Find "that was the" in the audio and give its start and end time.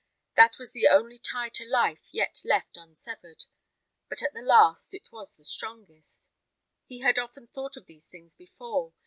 0.35-0.87